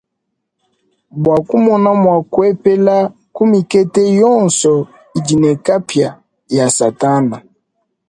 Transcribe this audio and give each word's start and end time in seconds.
Bua 1.21 1.37
kumona 1.47 1.89
mua 2.01 2.17
kuepela 2.31 2.95
ku 3.35 3.41
mikete 3.51 4.03
yonso 4.19 4.73
idi 5.17 5.35
ne 5.41 5.51
kapia 5.65 6.09
ya 6.55 6.65
satana. 6.77 7.37